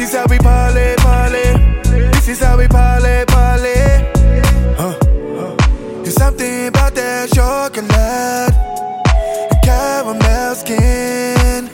This 0.00 0.14
is 0.14 0.16
how 0.16 0.24
we 0.30 0.38
parley, 0.38 0.94
parley. 0.96 1.44
This 2.12 2.28
is 2.28 2.40
how 2.40 2.56
we 2.56 2.66
parley, 2.68 3.22
parley. 3.26 3.74
Huh. 4.80 4.94
There's 6.02 6.14
something 6.14 6.68
about 6.68 6.94
that 6.94 7.28
chocolate, 7.28 8.54
caramel 9.62 10.54
skin. 10.54 11.68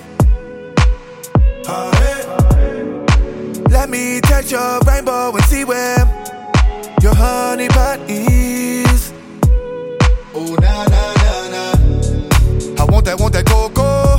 Let 3.70 3.90
me 3.90 4.20
touch 4.22 4.50
your 4.50 4.80
rainbow 4.80 5.30
and 5.32 5.44
see 5.44 5.64
where 5.64 6.04
your 7.00 7.14
honey 7.14 7.68
pot 7.68 8.00
is. 8.08 9.12
Oh 10.34 10.56
na 10.60 10.84
na 10.84 11.14
na 11.22 11.32
na. 11.54 11.62
I 12.82 12.84
want 12.90 13.04
that, 13.04 13.20
want 13.20 13.34
that 13.34 13.46
cocoa, 13.46 14.18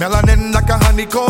melanin 0.00 0.52
like 0.52 0.68
a 0.68 0.84
honeycomb. 0.84 1.29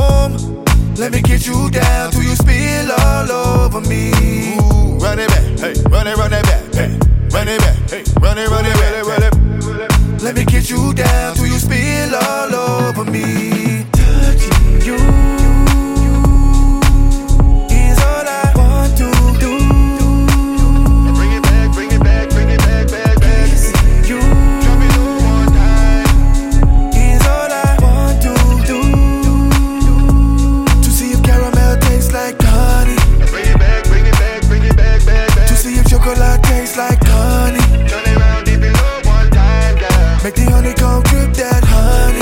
Let 1.01 1.13
me 1.13 1.23
get 1.23 1.47
you 1.47 1.71
down 1.71 2.11
till 2.11 2.23
you 2.23 2.37
spill 2.37 2.93
all 2.93 3.31
over 3.33 3.81
me. 3.81 4.13
Ooh, 4.59 4.99
run 4.99 5.19
it 5.19 5.29
back, 5.29 5.59
hey, 5.59 5.73
run 5.89 6.07
it, 6.07 6.15
run 6.15 6.31
it 6.31 6.43
back, 6.43 6.75
hey, 6.75 6.99
run 7.31 7.49
it 7.49 7.59
back, 7.59 7.77
hey, 7.89 8.05
run 8.21 8.37
it, 8.37 8.49
run 8.51 8.67
it, 8.67 8.75
run 8.75 8.95
it, 8.95 9.07
run 9.07 9.23
it. 9.23 10.23
Let 10.23 10.37
me 10.37 10.45
get 10.45 10.69
you 10.69 10.93
down 10.93 11.37
till 11.37 11.47
you 11.47 11.59
spill 11.59 12.15
all 12.15 12.55
over 12.55 13.11
me. 13.11 13.60
Make 40.23 40.35
the 40.35 40.51
honeycomb 40.51 41.03
drip 41.05 41.33
that 41.35 41.65
honey. 41.65 42.21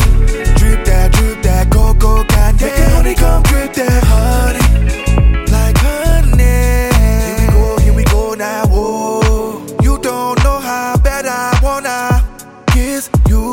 Drip 0.59 0.85
that, 0.85 1.13
drip 1.13 1.43
that 1.43 1.69
cocoa 1.71 2.23
candy. 2.25 2.65
Make 2.65 2.77
the 2.77 2.91
honeycomb 2.91 3.43
drip 3.43 3.75
that 3.75 4.05
honey. 4.05 5.47
Like 5.51 5.77
honey. 5.79 6.95
Here 7.27 7.37
we 7.41 7.47
go, 7.53 7.79
here 7.83 7.95
we 7.95 8.05
go 8.05 8.35
now. 8.35 8.67
Whoa. 8.69 9.67
You 9.83 9.99
don't 9.99 10.39
know 10.45 10.61
how 10.61 10.97
bad 10.99 11.27
I 11.27 11.59
wanna 11.61 12.23
kiss 12.69 13.11
you. 13.29 13.49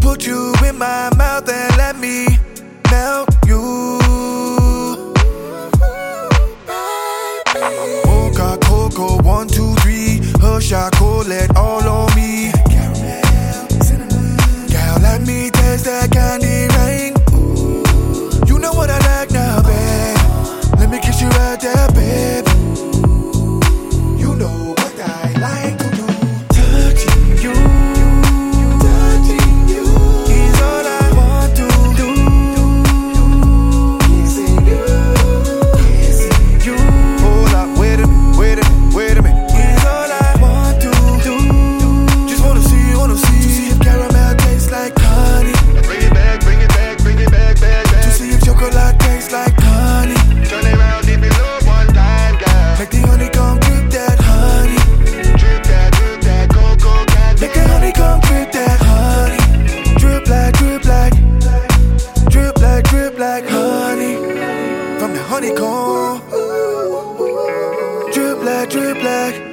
Put 0.00 0.26
you 0.26 0.52
in 0.66 0.76
my 0.76 1.08
mouth 1.16 1.48
and 1.48 1.71
chocolate 10.72 11.54
all 11.54 11.86
on 11.86 12.14
me. 12.16 12.50
Girl, 14.72 14.96
let 15.02 15.20
me 15.20 15.50
taste 15.50 15.84
that 15.84 16.08
candy 16.10 16.66
rain. 16.80 17.12
You 18.48 18.58
know 18.58 18.72
what 18.72 18.88
I 18.88 18.98
like 19.04 19.30
now, 19.32 19.60
babe. 19.60 20.80
Let 20.80 20.88
me 20.88 20.98
kiss 20.98 21.20
you 21.20 21.28
right 21.28 21.60
there, 21.60 21.91
honeycomb. 65.32 66.20
Drip 68.12 68.38
like, 68.44 68.68
drip 68.68 69.02
like. 69.02 69.51